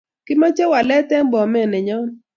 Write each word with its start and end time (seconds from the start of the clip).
kimache 0.25 0.65
walet 0.73 1.09
en 1.17 1.25
bomet 1.31 1.69
nenyon 1.71 2.05